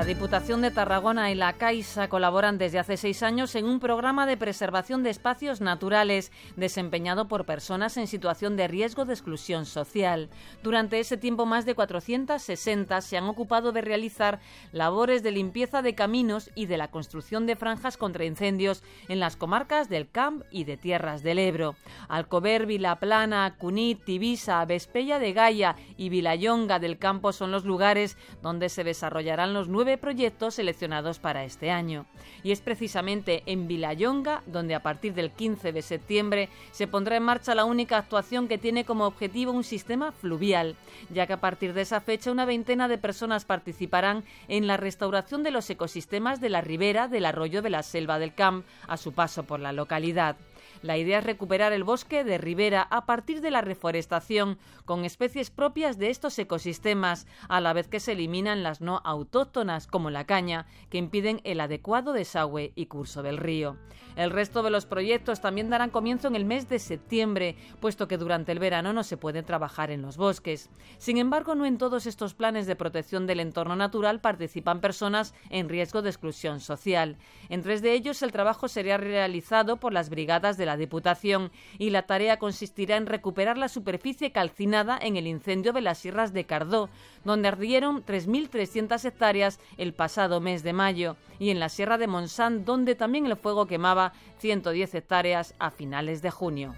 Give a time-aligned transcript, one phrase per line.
[0.00, 4.24] La Diputación de Tarragona y la Caixa colaboran desde hace seis años en un programa
[4.24, 10.30] de preservación de espacios naturales desempeñado por personas en situación de riesgo de exclusión social.
[10.62, 14.40] Durante ese tiempo, más de 460 se han ocupado de realizar
[14.72, 19.36] labores de limpieza de caminos y de la construcción de franjas contra incendios en las
[19.36, 21.76] comarcas del Camp y de Tierras del Ebro.
[22.08, 28.70] Alcover, Vilaplana, Cunit, Tibisa, Vespella de Gaia y Vilayonga del Campo son los lugares donde
[28.70, 32.06] se desarrollarán los nueve proyectos seleccionados para este año.
[32.42, 37.22] Y es precisamente en Vilayonga donde a partir del 15 de septiembre se pondrá en
[37.22, 40.76] marcha la única actuación que tiene como objetivo un sistema fluvial,
[41.10, 45.42] ya que a partir de esa fecha una veintena de personas participarán en la restauración
[45.42, 49.12] de los ecosistemas de la ribera del arroyo de la Selva del Camp a su
[49.12, 50.36] paso por la localidad.
[50.82, 55.50] La idea es recuperar el bosque de ribera a partir de la reforestación con especies
[55.50, 60.24] propias de estos ecosistemas, a la vez que se eliminan las no autóctonas, como la
[60.24, 63.76] caña, que impiden el adecuado desagüe y curso del río.
[64.16, 68.18] El resto de los proyectos también darán comienzo en el mes de septiembre, puesto que
[68.18, 70.68] durante el verano no se puede trabajar en los bosques.
[70.98, 75.68] Sin embargo, no en todos estos planes de protección del entorno natural participan personas en
[75.68, 77.16] riesgo de exclusión social.
[77.48, 81.90] En tres de ellos el trabajo sería realizado por las brigadas de la Diputación y
[81.90, 86.44] la tarea consistirá en recuperar la superficie calcinada en el incendio de las sierras de
[86.44, 86.88] Cardó,
[87.24, 92.64] donde ardieron 3.300 hectáreas el pasado mes de mayo, y en la sierra de Monsant,
[92.64, 96.74] donde también el fuego quemaba 110 hectáreas a finales de junio.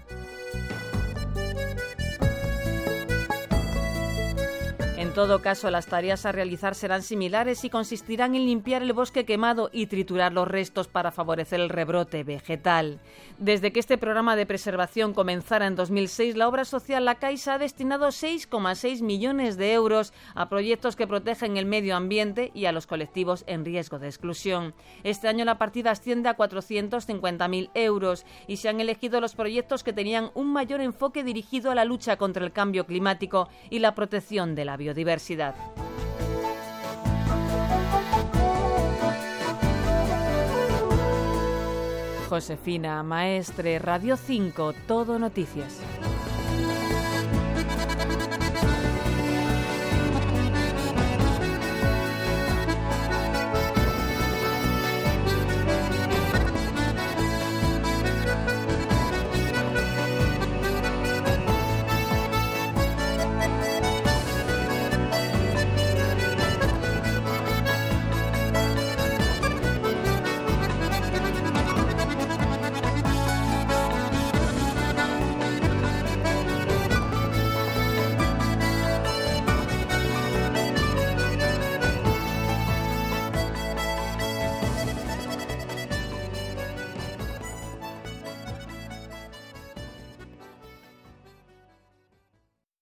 [5.13, 9.25] En todo caso, las tareas a realizar serán similares y consistirán en limpiar el bosque
[9.25, 12.99] quemado y triturar los restos para favorecer el rebrote vegetal.
[13.37, 17.57] Desde que este programa de preservación comenzara en 2006, la obra social La Caixa ha
[17.59, 22.87] destinado 6,6 millones de euros a proyectos que protegen el medio ambiente y a los
[22.87, 24.73] colectivos en riesgo de exclusión.
[25.03, 29.93] Este año la partida asciende a 450.000 euros y se han elegido los proyectos que
[29.93, 34.55] tenían un mayor enfoque dirigido a la lucha contra el cambio climático y la protección
[34.55, 35.02] de la biodiversidad
[42.29, 45.79] Josefina Maestre, Radio 5, Todo Noticias.